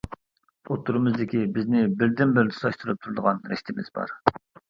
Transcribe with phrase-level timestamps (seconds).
[0.75, 4.17] ئوتتۇرىمىزدىكى بىزنى بىردىنبىر تۇتاشتۇرۇپ تۇرىدىغان رىشتىمىز بار.